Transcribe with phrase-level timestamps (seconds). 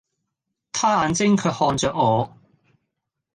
[0.71, 2.35] 他眼睛卻看着我。